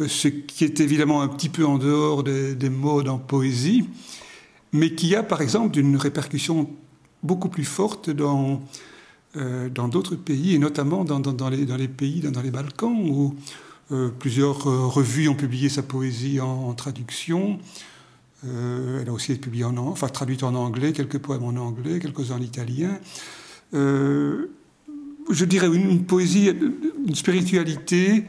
euh, 0.00 0.08
ce 0.08 0.28
qui 0.28 0.64
est 0.64 0.80
évidemment 0.80 1.22
un 1.22 1.28
petit 1.28 1.48
peu 1.48 1.64
en 1.64 1.78
dehors 1.78 2.22
des, 2.22 2.54
des 2.54 2.68
modes 2.68 3.08
en 3.08 3.18
poésie, 3.18 3.88
mais 4.72 4.94
qui 4.94 5.14
a 5.14 5.22
par 5.22 5.40
exemple 5.40 5.78
une 5.78 5.96
répercussion 5.96 6.70
beaucoup 7.22 7.48
plus 7.48 7.64
forte 7.64 8.10
dans 8.10 8.62
euh, 9.36 9.68
dans 9.68 9.88
d'autres 9.88 10.16
pays, 10.16 10.54
et 10.54 10.58
notamment 10.58 11.04
dans, 11.04 11.20
dans, 11.20 11.48
les, 11.50 11.66
dans, 11.66 11.76
les, 11.76 11.88
pays, 11.88 12.20
dans, 12.20 12.40
les 12.40 12.50
Balkans, 12.50 12.96
où 12.96 13.34
euh, 13.92 14.08
plusieurs 14.08 14.66
euh, 14.66 14.86
revues 14.86 15.28
ont 15.28 15.34
publié 15.34 15.68
sa 15.68 15.82
poésie 15.82 16.40
en, 16.40 16.72
traduction. 16.72 17.58
elle 18.42 19.08
a 19.08 19.12
aussi 19.12 19.32
été 19.32 19.40
publiée 19.40 19.64
en, 19.64 19.76
enfin, 19.76 20.08
traduite 20.08 20.42
en 20.42 20.54
anglais, 20.54 20.92
quelques 20.92 21.18
poèmes 21.18 21.44
en 21.44 21.56
anglais, 21.56 21.98
quelques 21.98 22.30
en 22.30 22.40
italien. 22.40 22.98
je 23.72 24.48
dirais 25.44 25.66
une, 25.66 26.04
poésie, 26.04 26.50
une 27.06 27.14
spiritualité 27.14 28.24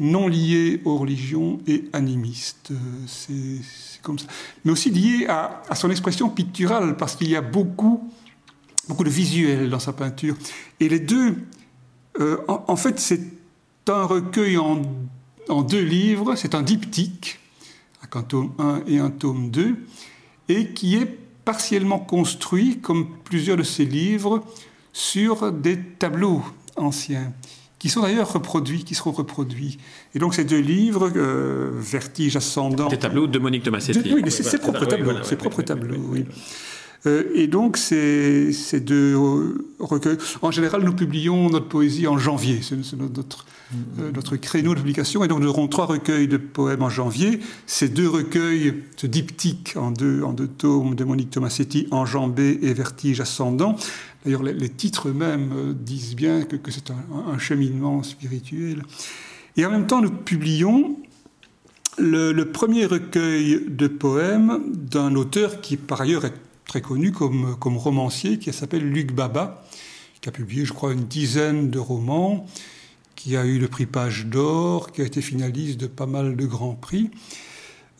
non 0.00 0.26
liée 0.26 0.80
aux 0.84 0.96
religions 0.96 1.60
et 1.68 1.84
animiste. 1.92 2.72
C'est 3.06 4.00
comme 4.02 4.18
ça. 4.18 4.26
Mais 4.64 4.72
aussi 4.72 4.90
liée 4.90 5.26
à, 5.28 5.62
à 5.68 5.76
son 5.76 5.90
expression 5.90 6.28
picturale, 6.30 6.96
parce 6.96 7.14
qu'il 7.14 7.28
y 7.28 7.36
a 7.36 7.42
beaucoup 7.42 8.10
beaucoup 8.88 9.04
de 9.04 9.10
visuels 9.10 9.70
dans 9.70 9.78
sa 9.78 9.92
peinture. 9.92 10.36
Et 10.80 10.88
les 10.88 11.00
deux, 11.00 11.36
euh, 12.20 12.38
en, 12.48 12.76
fait, 12.76 12.98
c'est 12.98 13.20
un 13.88 14.04
recueil 14.04 14.58
en, 14.58 14.82
deux 15.62 15.82
livres, 15.82 16.34
c'est 16.36 16.54
un 16.54 16.62
diptyque, 16.62 17.40
un 18.14 18.22
tome 18.22 18.52
1 18.58 18.82
et 18.86 18.98
un 18.98 19.10
tome 19.10 19.50
2, 19.50 19.76
et 20.48 20.68
qui 20.72 20.96
est 20.96 21.06
partiellement 21.44 21.98
construit, 21.98 22.78
comme 22.78 23.08
plusieurs 23.24 23.56
de 23.56 23.62
ces 23.62 23.84
livres, 23.84 24.44
sur 24.92 25.50
des 25.50 25.78
tableaux 25.78 26.42
anciens, 26.76 27.32
qui 27.78 27.88
sont 27.88 28.02
d'ailleurs 28.02 28.32
reproduits, 28.32 28.84
qui 28.84 28.94
seront 28.94 29.12
reproduits. 29.12 29.78
Et 30.14 30.18
donc 30.18 30.34
ces 30.34 30.44
deux 30.44 30.60
livres, 30.60 31.10
euh, 31.16 31.70
Vertige 31.74 32.36
ascendant... 32.36 32.88
Des 32.88 32.98
tableaux 32.98 33.26
de 33.26 33.38
Monique 33.38 33.62
Tomassetti. 33.62 34.12
Oui, 34.14 34.22
c'est 34.30 34.42
ses 34.42 34.58
propres 34.58 34.84
tableaux, 34.84 35.22
ses 35.24 35.36
propres 35.36 35.62
tableaux, 35.62 35.96
oui. 36.08 36.26
Euh, 37.06 37.24
et 37.34 37.46
donc, 37.46 37.76
ces, 37.76 38.52
deux 38.80 39.16
recueils. 39.78 40.18
En 40.40 40.50
général, 40.50 40.82
nous 40.84 40.94
publions 40.94 41.50
notre 41.50 41.68
poésie 41.68 42.06
en 42.06 42.18
janvier. 42.18 42.60
C'est 42.62 42.76
notre, 42.96 43.44
euh, 43.98 44.12
notre 44.12 44.36
créneau 44.36 44.74
de 44.74 44.80
publication. 44.80 45.24
Et 45.24 45.28
donc, 45.28 45.40
nous 45.40 45.48
aurons 45.48 45.66
trois 45.66 45.86
recueils 45.86 46.28
de 46.28 46.36
poèmes 46.36 46.82
en 46.82 46.90
janvier. 46.90 47.40
Ces 47.66 47.88
deux 47.88 48.08
recueils, 48.08 48.82
ce 48.96 49.06
diptyque 49.06 49.74
en 49.76 49.90
deux, 49.90 50.22
en 50.22 50.32
deux 50.32 50.46
tomes 50.46 50.94
de 50.94 51.04
Monique 51.04 51.30
Tomassetti, 51.30 51.88
Enjambé 51.90 52.60
et 52.62 52.72
Vertige 52.72 53.20
ascendant. 53.20 53.76
D'ailleurs, 54.24 54.44
les, 54.44 54.68
titres 54.68 55.08
eux-mêmes 55.08 55.50
euh, 55.52 55.72
disent 55.74 56.14
bien 56.14 56.42
que, 56.44 56.70
c'est 56.70 56.90
un, 56.92 57.32
un, 57.32 57.38
cheminement 57.38 58.04
spirituel. 58.04 58.84
Et 59.56 59.66
en 59.66 59.70
même 59.70 59.88
temps, 59.88 60.00
nous 60.00 60.12
publions 60.12 60.96
le, 61.98 62.32
le 62.32 62.44
premier 62.52 62.86
recueil 62.86 63.64
de 63.68 63.88
poèmes 63.88 64.60
d'un 64.72 65.16
auteur 65.16 65.60
qui, 65.60 65.76
par 65.76 66.00
ailleurs, 66.00 66.24
est 66.24 66.32
très 66.66 66.80
connu 66.80 67.12
comme, 67.12 67.56
romancier, 67.60 68.38
qui 68.38 68.52
s'appelle 68.52 68.88
Luc 68.88 69.12
Baba, 69.12 69.64
qui 70.20 70.28
a 70.28 70.32
publié, 70.32 70.64
je 70.64 70.72
crois, 70.72 70.92
une 70.92 71.04
dizaine 71.04 71.70
de 71.70 71.78
romans, 71.78 72.46
qui 73.16 73.36
a 73.36 73.44
eu 73.44 73.58
le 73.58 73.68
prix 73.68 73.86
Page 73.86 74.26
d'Or, 74.26 74.92
qui 74.92 75.02
a 75.02 75.04
été 75.04 75.20
finaliste 75.22 75.78
de 75.78 75.86
pas 75.86 76.06
mal 76.06 76.36
de 76.36 76.46
grands 76.46 76.74
prix. 76.74 77.10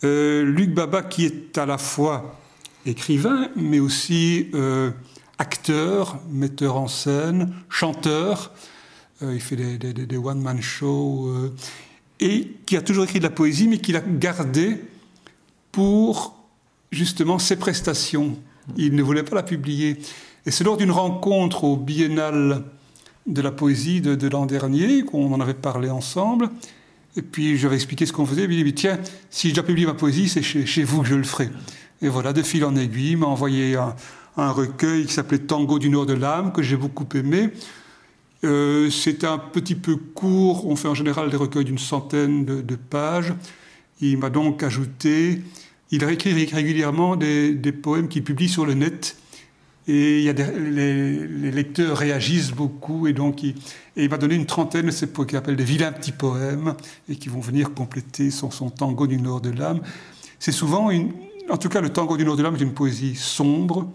Euh, 0.03 0.43
Luc 0.43 0.73
Baba, 0.73 1.01
qui 1.01 1.25
est 1.25 1.57
à 1.57 1.65
la 1.65 1.77
fois 1.77 2.39
écrivain, 2.85 3.49
mais 3.55 3.79
aussi 3.79 4.49
euh, 4.53 4.91
acteur, 5.37 6.19
metteur 6.29 6.75
en 6.75 6.87
scène, 6.87 7.53
chanteur. 7.69 8.51
Euh, 9.21 9.33
il 9.33 9.41
fait 9.41 9.55
des, 9.55 10.17
one-man 10.17 10.61
shows. 10.61 11.51
et 12.19 12.51
qui 12.65 12.75
a 12.75 12.81
toujours 12.81 13.05
écrit 13.05 13.19
de 13.19 13.23
la 13.23 13.29
poésie, 13.29 13.67
mais 13.67 13.77
qui 13.77 13.91
l'a 13.91 14.01
gardé 14.01 14.77
pour 15.71 16.37
justement 16.91 17.39
ses 17.39 17.55
prestations 17.55 18.37
il 18.77 18.95
ne 18.95 19.03
voulait 19.03 19.23
pas 19.23 19.35
la 19.35 19.43
publier. 19.43 19.97
Et 20.45 20.51
c'est 20.51 20.63
lors 20.63 20.77
d'une 20.77 20.91
rencontre 20.91 21.63
au 21.63 21.77
biennale 21.77 22.63
de 23.25 23.41
la 23.41 23.51
poésie 23.51 24.01
de, 24.01 24.27
l'an 24.27 24.45
dernier 24.45 25.03
qu'on 25.03 25.31
en 25.33 25.39
avait 25.39 25.53
parlé 25.53 25.89
ensemble. 25.89 26.49
Et 27.15 27.21
puis 27.21 27.57
j'avais 27.57 27.75
expliqué 27.75 28.05
ce 28.05 28.13
qu'on 28.13 28.25
faisait. 28.25 28.43
Il 28.43 28.57
m'a 28.57 28.63
dit 28.63 28.73
Tiens, 28.73 28.99
si 29.29 29.49
je 29.49 29.55
dois 29.55 29.63
publier 29.63 29.87
ma 29.87 29.93
poésie, 29.93 30.27
c'est 30.27 30.41
chez, 30.41 30.83
vous 30.83 31.01
que 31.01 31.07
je 31.07 31.15
le 31.15 31.23
ferai. 31.23 31.49
Et 32.01 32.09
voilà, 32.09 32.33
de 32.33 32.41
fil 32.41 32.65
en 32.65 32.75
aiguille, 32.75 33.11
il 33.11 33.17
m'a 33.17 33.27
envoyé 33.27 33.75
un, 33.75 34.51
recueil 34.51 35.05
qui 35.05 35.13
s'appelait 35.13 35.39
Tango 35.39 35.79
du 35.79 35.89
Nord 35.89 36.05
de 36.05 36.13
l'âme, 36.13 36.51
que 36.51 36.61
j'ai 36.61 36.75
beaucoup 36.75 37.07
aimé. 37.15 37.49
Euh, 38.43 38.89
c'est 38.89 39.23
un 39.23 39.37
petit 39.37 39.75
peu 39.75 39.95
court. 39.95 40.67
On 40.67 40.75
fait 40.75 40.89
en 40.89 40.95
général 40.95 41.29
des 41.29 41.37
recueils 41.37 41.63
d'une 41.63 41.77
centaine 41.77 42.43
de 42.43 42.75
pages. 42.75 43.33
Il 44.01 44.17
m'a 44.17 44.29
donc 44.29 44.63
ajouté 44.63 45.41
il 45.93 46.03
réécrit 46.03 46.33
régulièrement 46.33 47.15
des, 47.15 47.71
poèmes 47.71 48.07
qu'il 48.07 48.23
publie 48.23 48.49
sur 48.49 48.65
le 48.65 48.73
net. 48.73 49.15
Et 49.87 50.19
il 50.19 50.23
y 50.23 50.29
a 50.29 50.33
les, 50.33 51.51
lecteurs 51.51 51.97
réagissent 51.97 52.51
beaucoup, 52.51 53.05
et 53.05 53.13
donc 53.13 53.43
il, 53.43 53.53
il 53.95 54.09
m'a 54.09 54.17
donné 54.17 54.33
une 54.33 54.47
trentaine 54.47 54.87
de 54.87 54.91
ces 54.91 55.05
poèmes 55.05 55.27
qu'il 55.27 55.37
appelle 55.37 55.55
des 55.55 55.63
vilains 55.63 55.91
petits 55.91 56.11
poèmes, 56.11 56.73
et 57.09 57.15
qui 57.15 57.29
vont 57.29 57.41
venir 57.41 57.75
compléter 57.75 58.31
son, 58.31 58.49
son 58.49 58.71
tango 58.71 59.05
du 59.05 59.17
nord 59.17 59.39
de 59.39 59.51
l'âme. 59.51 59.81
C'est 60.39 60.51
souvent, 60.51 60.89
une, 60.89 61.11
en 61.47 61.57
tout 61.57 61.69
cas 61.69 61.79
le 61.79 61.89
tango 61.89 62.17
du 62.17 62.25
nord 62.25 62.37
de 62.37 62.43
l'âme 62.43 62.55
est 62.55 62.61
une 62.61 62.73
poésie 62.73 63.15
sombre. 63.15 63.91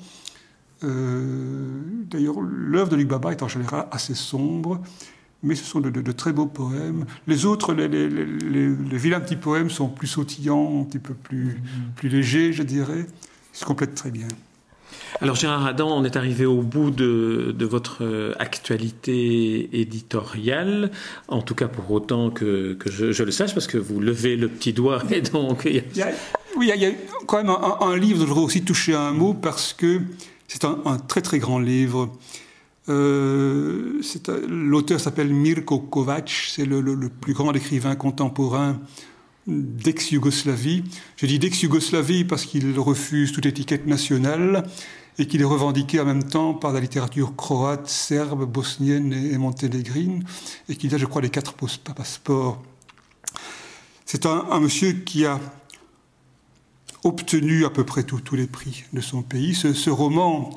Euh, 0.84 1.80
d'ailleurs, 2.08 2.40
l'œuvre 2.40 2.90
de 2.90 2.96
Luc 2.96 3.08
Baba 3.08 3.32
est 3.32 3.42
en 3.42 3.48
général 3.48 3.88
assez 3.90 4.14
sombre 4.14 4.80
mais 5.42 5.54
ce 5.54 5.64
sont 5.64 5.80
de, 5.80 6.12
très 6.12 6.32
beaux 6.32 6.46
poèmes. 6.46 7.06
Les 7.26 7.46
autres, 7.46 7.74
les, 7.74 8.68
vilains 8.98 9.20
petits 9.20 9.36
poèmes 9.36 9.70
sont 9.70 9.88
plus 9.88 10.08
sautillants, 10.08 10.82
un 10.82 10.84
petit 10.84 10.98
peu 10.98 11.14
plus, 11.14 11.46
mm-hmm. 11.46 11.94
plus 11.96 12.08
légers, 12.08 12.52
je 12.52 12.62
dirais. 12.62 13.06
Ils 13.54 13.58
se 13.58 13.64
complètent 13.64 13.94
très 13.94 14.10
bien. 14.10 14.28
Alors 15.20 15.36
Gérard 15.36 15.66
Adam, 15.66 15.88
on 15.90 16.04
est 16.04 16.16
arrivé 16.16 16.46
au 16.46 16.62
bout 16.62 16.90
de, 16.90 17.54
votre 17.64 18.04
euh, 18.04 18.34
actualité 18.38 19.80
éditoriale, 19.80 20.90
en 21.28 21.42
tout 21.42 21.54
cas 21.54 21.68
pour 21.68 21.90
autant 21.90 22.30
que, 22.30 22.78
je, 22.86 23.22
le 23.22 23.30
sache, 23.30 23.54
parce 23.54 23.66
que 23.66 23.78
vous 23.78 24.00
levez 24.00 24.36
le 24.36 24.48
petit 24.48 24.72
doigt 24.72 25.02
et 25.10 25.20
donc... 25.20 25.62
Il 25.64 25.82
y 25.96 26.02
a, 26.02 26.08
oui, 26.56 26.70
il 26.74 26.80
y 26.80 26.86
a 26.86 26.90
quand 27.26 27.38
même 27.38 27.50
un, 27.50 27.96
livre 27.96 28.20
dont 28.20 28.26
je 28.26 28.28
voudrais 28.28 28.44
aussi 28.44 28.62
toucher 28.62 28.94
un 28.94 29.12
mot, 29.12 29.34
parce 29.34 29.72
que 29.72 30.00
c'est 30.46 30.64
un, 30.64 30.78
un, 30.84 30.98
très 30.98 31.20
très 31.20 31.38
grand 31.38 31.58
livre. 31.58 32.16
Euh, 32.88 34.00
l'auteur 34.48 35.00
s'appelle 35.00 35.32
Mirko 35.32 35.78
Kovac, 35.78 36.30
c'est 36.48 36.64
le, 36.64 37.08
plus 37.08 37.34
grand 37.34 37.52
écrivain 37.52 37.96
contemporain 37.96 38.80
d'ex-Yougoslavie. 39.46 40.84
Je 41.16 41.26
dis 41.26 41.38
d'ex-Yougoslavie 41.38 42.24
parce 42.24 42.44
qu'il 42.44 42.78
refuse 42.78 43.32
toute 43.32 43.46
étiquette 43.46 43.86
nationale 43.86 44.64
et 45.18 45.26
qu'il 45.26 45.40
est 45.40 45.44
revendiqué 45.44 46.00
en 46.00 46.04
même 46.04 46.24
temps 46.24 46.54
par 46.54 46.72
la 46.72 46.80
littérature 46.80 47.34
croate, 47.34 47.88
serbe, 47.88 48.44
bosnienne 48.50 49.12
et, 49.12 49.36
monténégrine, 49.36 50.24
et 50.68 50.76
qu'il 50.76 50.94
a, 50.94 50.98
je 50.98 51.06
crois, 51.06 51.22
les 51.22 51.30
quatre 51.30 51.54
passeports. 51.54 52.62
C'est 54.06 54.26
un, 54.26 54.60
monsieur 54.60 54.92
qui 54.92 55.26
a 55.26 55.40
obtenu 57.04 57.64
à 57.64 57.70
peu 57.70 57.84
près 57.84 58.04
tous 58.04 58.36
les 58.36 58.46
prix 58.46 58.84
de 58.92 59.00
son 59.00 59.22
pays. 59.22 59.54
ce 59.54 59.90
roman 59.90 60.50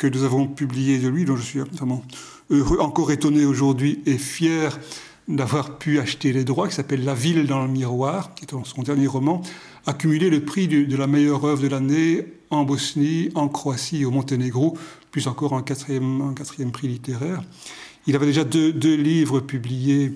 que 0.00 0.06
nous 0.06 0.24
avons 0.24 0.46
publié 0.46 0.98
de 0.98 1.08
lui, 1.08 1.26
dont 1.26 1.36
je 1.36 1.42
suis 1.42 1.58
vraiment 1.58 2.02
heureux, 2.48 2.78
encore 2.80 3.12
étonné 3.12 3.44
aujourd'hui 3.44 4.00
et 4.06 4.16
fier 4.16 4.80
d'avoir 5.28 5.76
pu 5.76 5.98
acheter 5.98 6.32
les 6.32 6.42
droits, 6.42 6.68
qui 6.68 6.74
s'appelle 6.74 7.04
La 7.04 7.12
ville 7.12 7.46
dans 7.46 7.62
le 7.62 7.68
miroir, 7.68 8.34
qui 8.34 8.46
est 8.46 8.64
son 8.64 8.82
dernier 8.82 9.06
roman, 9.06 9.42
a 9.86 9.92
cumulé 9.92 10.30
le 10.30 10.42
prix 10.42 10.68
de, 10.68 10.96
la 10.96 11.06
meilleure 11.06 11.44
œuvre 11.44 11.62
de 11.62 11.68
l'année 11.68 12.24
en 12.48 12.64
Bosnie, 12.64 13.28
en 13.34 13.48
Croatie 13.48 14.06
au 14.06 14.10
Monténégro, 14.10 14.76
plus 15.10 15.26
encore 15.26 15.52
un 15.52 15.62
quatrième, 15.62 16.22
un 16.22 16.32
quatrième 16.32 16.72
prix 16.72 16.88
littéraire. 16.88 17.42
Il 18.06 18.16
avait 18.16 18.24
déjà 18.24 18.44
deux, 18.44 18.72
deux, 18.72 18.96
livres 18.96 19.40
publiés 19.40 20.14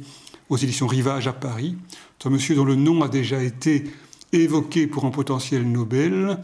aux 0.48 0.56
éditions 0.56 0.86
Rivage 0.86 1.28
à 1.28 1.34
Paris. 1.34 1.76
C'est 2.18 2.28
un 2.28 2.32
monsieur 2.32 2.56
dont 2.56 2.64
le 2.64 2.74
nom 2.74 3.02
a 3.02 3.08
déjà 3.08 3.42
été 3.42 3.84
évoqué 4.32 4.86
pour 4.86 5.04
un 5.04 5.10
potentiel 5.10 5.70
Nobel 5.70 6.38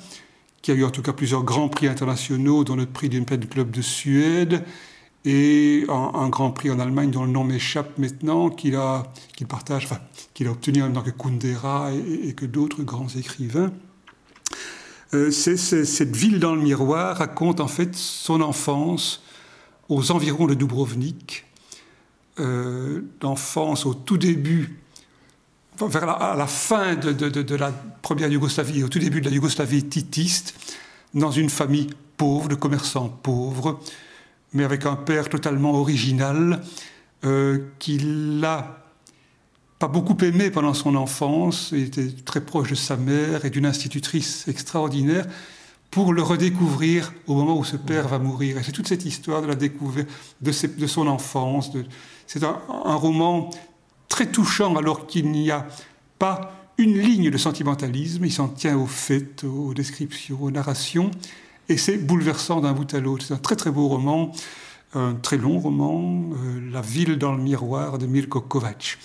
qui 0.63 0.71
a 0.71 0.75
eu 0.75 0.85
en 0.85 0.91
tout 0.91 1.03
cas 1.03 1.13
plusieurs 1.13 1.43
grands 1.43 1.69
prix 1.69 1.87
internationaux, 1.87 2.65
dont 2.65 2.77
le 2.77 2.87
prix 2.87 3.09
d'une 3.09 3.25
Pen 3.25 3.45
Club 3.47 3.71
de 3.71 3.83
Suède, 3.83 4.65
et 5.25 5.85
un, 5.89 6.29
grand 6.31 6.51
prix 6.51 6.71
en 6.71 6.79
Allemagne 6.79 7.11
dont 7.11 7.25
le 7.25 7.31
nom 7.31 7.45
m'échappe 7.45 7.99
maintenant, 7.99 8.49
qu'il 8.49 8.75
a, 8.77 9.03
partage, 9.49 9.87
qu'il 10.33 10.47
a 10.47 10.51
obtenu 10.51 10.83
en 10.83 10.87
même 10.87 10.95
temps 10.95 11.03
que 11.03 11.11
Kundera 11.11 11.91
et, 11.93 12.33
que 12.33 12.47
d'autres 12.47 12.83
grands 12.83 13.09
écrivains. 13.09 13.71
Euh, 15.13 15.31
cette 15.31 16.17
ville 16.17 16.39
dans 16.39 16.55
le 16.55 16.63
miroir 16.63 17.19
raconte 17.19 17.61
en 17.61 17.69
fait 17.69 17.95
son 17.95 18.41
enfance 18.41 19.23
aux 19.89 20.13
environs 20.13 20.47
de 20.47 20.55
Dubrovnik, 20.55 21.45
euh, 22.39 23.03
d'enfance 23.21 23.85
au 23.85 23.93
tout 23.93 24.17
début, 24.17 24.79
vers 25.89 26.07
la, 26.07 26.13
à 26.13 26.37
la 26.37 26.47
fin 26.47 26.95
de, 26.95 27.55
la 27.55 27.73
première 28.03 28.29
Yougoslavie, 28.29 28.83
au 28.83 28.89
tout 28.89 28.99
début 28.99 29.21
de 29.21 29.29
la 29.29 29.35
Yougoslavie 29.35 29.85
titiste, 29.85 30.55
dans 31.15 31.31
une 31.31 31.51
famille 31.51 31.89
pauvre, 32.17 32.49
de 32.49 32.55
commerçants 32.55 33.09
pauvres, 33.09 33.81
mais 34.53 34.65
avec 34.65 34.87
un 34.87 34.97
père 34.97 35.29
totalement 35.29 35.75
original, 35.75 36.63
euh, 37.25 37.59
qui 37.79 37.99
l'a 37.99 38.85
pas 39.79 39.89
beaucoup 39.89 40.17
aimé 40.23 40.51
pendant 40.51 40.75
son 40.75 40.95
enfance, 40.95 41.71
il 41.73 41.85
était 41.85 42.09
très 42.25 42.43
proche 42.43 42.71
de 42.71 42.75
sa 42.75 42.97
mère 42.97 43.45
et 43.45 43.51
d'une 43.51 43.67
institutrice 43.67 44.47
extraordinaire, 44.49 45.27
pour 45.91 46.13
le 46.13 46.23
redécouvrir 46.23 47.13
au 47.27 47.35
moment 47.35 47.59
où 47.59 47.65
ce 47.65 47.77
père 47.77 48.07
va 48.07 48.19
mourir. 48.19 48.59
Et 48.59 48.63
c'est 48.63 48.73
toute 48.73 48.87
cette 48.87 49.05
histoire 49.05 49.43
de 49.43 49.47
la 49.47 49.57
découverte 49.57 50.09
de, 50.41 50.87
son 50.87 51.07
enfance. 51.07 51.71
C'est 52.27 52.45
un, 52.45 52.61
roman 52.95 53.51
touchant 54.27 54.77
alors 54.77 55.07
qu'il 55.07 55.31
n'y 55.31 55.51
a 55.51 55.67
pas 56.19 56.53
une 56.79 56.99
ligne 56.99 57.31
de 57.31 57.37
sentimentalisme, 57.37 58.25
il 58.25 58.33
s'en 58.33 58.49
tient 58.49 58.77
aux 58.77 58.87
faits, 58.87 59.45
aux 59.45 59.75
descriptions, 59.75 60.43
aux 60.43 60.51
narrations. 60.51 61.11
Et 61.69 61.77
c'est 61.77 61.99
bouleversant 61.99 62.61
d'un 62.61 62.73
bout 62.73 62.93
à 62.95 63.01
l'autre. 63.01 63.25
C'est 63.27 63.35
un 63.35 63.39
très 63.39 63.57
très 63.57 63.71
beau 63.71 63.87
roman, 63.89 64.33
un 64.95 65.15
très 65.15 65.37
long 65.37 65.59
roman, 65.59 66.31
euh, 66.33 66.71
La 66.73 66.81
ville 66.81 67.17
dans 67.17 67.33
le 67.33 67.43
miroir 67.43 67.99
de 67.99 68.07
Milko 68.07 68.41
Kovac. 68.41 68.99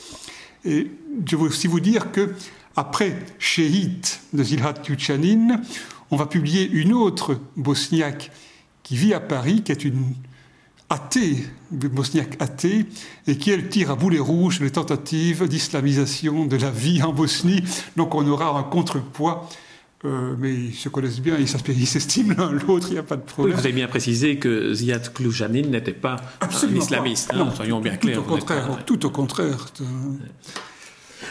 Et 0.64 0.90
je 1.26 1.36
veux 1.36 1.48
aussi 1.48 1.68
vous 1.68 1.80
dire 1.80 2.12
que 2.12 2.34
après 2.76 3.18
Shehit 3.40 4.22
de 4.34 4.44
Zilhat 4.44 4.76
Yuchanin, 4.88 5.62
on 6.12 6.18
va 6.18 6.26
publier 6.26 6.68
une 6.70 6.94
autre 6.94 7.40
bosniaque 7.56 8.32
qui 8.84 8.96
vit 8.96 9.14
à 9.14 9.20
Paris, 9.20 9.64
qui 9.64 9.72
est 9.72 9.86
une 9.86 10.14
athée, 10.90 11.46
bosniaque 11.72 12.36
athée, 12.40 12.86
et 13.28 13.38
qui, 13.38 13.52
elle, 13.52 13.70
tire 13.70 13.92
à 13.92 13.96
boulet 13.96 14.20
rouge 14.20 14.60
les 14.60 14.72
tentatives 14.72 15.48
d'islamisation 15.48 16.46
de 16.46 16.58
la 16.58 16.70
vie 16.70 17.02
en 17.02 17.14
Bosnie. 17.14 17.64
Donc 17.96 18.16
on 18.16 18.28
aura 18.28 18.58
un 18.58 18.64
contrepoids 18.64 19.50
euh, 20.06 20.36
mais 20.38 20.54
ils 20.54 20.76
se 20.76 20.90
connaissent 20.90 21.22
bien, 21.22 21.36
ils 21.40 21.88
s'estiment 21.88 22.36
l'un 22.38 22.52
l'autre, 22.52 22.88
il 22.90 22.94
n'y 22.94 23.00
a 23.00 23.04
pas 23.04 23.16
de 23.16 23.24
problème. 23.24 23.56
vous 23.56 23.60
avez 23.62 23.74
bien 23.74 23.88
précisé 23.88 24.38
que 24.38 24.74
Ziad 24.74 25.12
Kloujanin 25.14 25.64
n'était 25.64 25.94
pas 25.94 26.18
un 26.42 26.76
islamiste, 26.76 27.32
hein, 27.34 27.50
soyons 27.56 27.80
bien 27.80 27.96
clairs. 27.96 28.18
Tout 28.18 28.22
au 28.22 28.36
contraire. 28.36 28.86
Tout 28.86 29.06
au 29.06 29.10
contraire. 29.10 29.68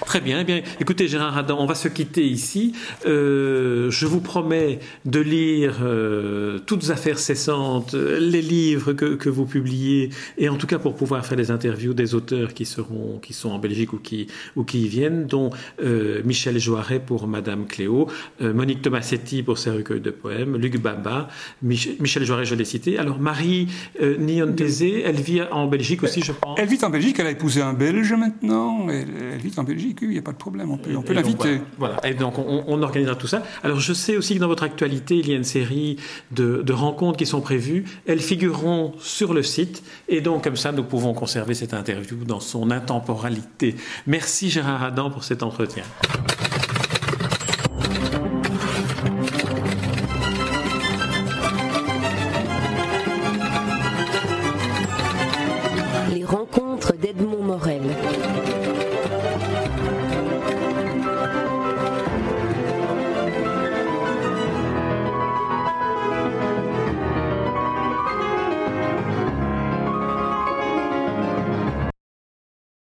Très 0.07 0.21
bien. 0.21 0.41
Eh 0.41 0.45
bien, 0.45 0.63
écoutez, 0.81 1.09
Gérard 1.09 1.37
Adam, 1.37 1.59
on 1.61 1.67
va 1.67 1.75
se 1.75 1.89
quitter 1.89 2.25
ici. 2.25 2.73
Euh, 3.07 3.91
je 3.91 4.07
vous 4.07 4.21
promets 4.21 4.81
de 5.05 5.21
lire 5.21 5.79
euh, 5.83 6.59
toutes 6.67 6.91
affaires 6.91 7.19
cessantes, 7.19 7.95
les 7.95 8.43
livres 8.43 8.93
que, 8.93 9.15
que, 9.15 9.29
vous 9.29 9.47
publiez, 9.47 10.11
et 10.39 10.49
en 10.49 10.57
tout 10.57 10.67
cas 10.67 10.79
pour 10.79 10.95
pouvoir 10.95 11.25
faire 11.25 11.37
des 11.37 11.51
interviews 11.51 11.95
des 11.95 12.15
auteurs 12.15 12.55
qui 12.55 12.65
seront, 12.65 13.19
qui 13.23 13.33
sont 13.33 13.51
en 13.51 13.59
Belgique 13.59 13.93
ou 13.93 13.99
qui, 13.99 14.27
ou 14.57 14.65
qui 14.65 14.83
y 14.83 14.89
viennent, 14.89 15.27
dont 15.27 15.51
euh, 15.83 16.23
Michel 16.25 16.59
Joiret 16.59 17.01
pour 17.01 17.27
Madame 17.27 17.67
Cléo, 17.67 18.09
Monique 18.41 18.83
Tomassetti 18.83 19.43
pour 19.43 19.59
ses 19.59 19.71
recueils 19.71 20.01
de 20.01 20.11
poèmes, 20.11 20.57
Luc 20.57 20.81
Baba, 20.81 21.29
Michel 21.63 22.25
Joiret, 22.25 22.45
je 22.45 22.55
l'ai 22.55 22.65
cité. 22.65 22.99
Alors 22.99 23.19
Marie 23.19 23.69
Niontézé, 24.01 25.03
elle 25.05 25.21
vit 25.21 25.43
en 25.51 25.67
Belgique 25.67 26.03
aussi, 26.03 26.23
je 26.23 26.33
pense. 26.33 26.59
Elle 26.59 26.69
vit 26.69 26.85
en 26.85 26.91
Belgique. 26.91 27.17
Elle 27.19 27.27
a 27.27 27.31
épousé 27.31 27.63
un 27.63 27.73
Belge 27.73 28.13
maintenant. 28.13 28.89
Elle, 28.89 29.09
elle 29.35 29.41
vit 29.41 29.53
en 29.57 29.65
Belgique 29.65 29.84
il 29.85 30.09
n'y 30.09 30.19
a 30.19 30.23
pas 30.23 30.33
de 30.33 30.37
problème, 30.37 30.71
on 30.71 30.77
peut, 30.77 30.95
on 30.97 31.03
peut 31.03 31.13
l'inviter. 31.13 31.61
Voilà, 31.79 31.97
et 32.07 32.15
donc 32.15 32.39
on, 32.39 32.83
organisera 32.83 33.17
tout 33.17 33.27
ça. 33.27 33.43
Alors 33.63 33.81
je 33.81 33.93
sais 33.93 34.17
aussi 34.17 34.35
que 34.35 34.41
dans 34.41 34.49
votre 34.49 34.63
actualité, 34.63 35.17
il 35.17 35.29
y 35.29 35.33
a 35.33 35.37
une 35.37 35.45
série 35.45 35.97
de, 36.33 36.63
de, 36.63 36.73
rencontres 36.73 37.19
qui 37.19 37.27
sont 37.27 37.41
prévues. 37.41 37.85
Elles 38.07 38.21
figureront 38.21 38.95
sur 38.99 39.35
le 39.35 39.43
site, 39.43 39.83
et 40.09 40.21
donc 40.21 40.45
comme 40.45 40.57
ça, 40.57 40.73
nous 40.73 40.85
pouvons 40.85 41.15
conserver 41.15 41.55
cette 41.55 41.75
interview 41.75 42.17
dans 42.25 42.41
son 42.41 42.71
intemporalité. 42.71 43.75
Merci 44.07 44.51
Gérard 44.51 44.83
Adam 44.83 45.11
pour 45.11 45.25
cet 45.25 45.43
entretien. 45.43 45.85